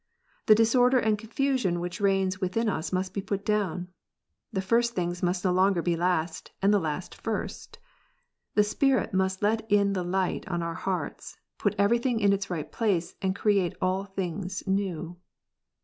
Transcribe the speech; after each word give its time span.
The 0.47 0.55
disorder 0.55 0.97
and 0.97 1.15
confusion 1.15 1.79
which 1.79 2.01
reigns 2.01 2.41
within 2.41 2.67
us 2.67 2.91
must 2.91 3.13
be 3.13 3.21
put 3.21 3.45
down. 3.45 3.89
The 4.51 4.59
first 4.59 4.95
things 4.95 5.21
must 5.21 5.45
no 5.45 5.51
longer 5.51 5.83
be 5.83 5.95
last, 5.95 6.49
and 6.59 6.73
the 6.73 6.79
last 6.79 7.13
first. 7.13 7.77
The 8.55 8.63
Spirit 8.63 9.13
must 9.13 9.43
let 9.43 9.71
in 9.71 9.93
the 9.93 10.01
light 10.03 10.47
on 10.47 10.63
our 10.63 10.73
hearts, 10.73 11.37
put 11.59 11.75
everything 11.77 12.19
in 12.19 12.33
its 12.33 12.49
right 12.49 12.71
place, 12.71 13.13
and 13.21 13.35
create 13.35 13.75
all 13.79 14.05
things 14.05 14.63
new. 14.65 15.17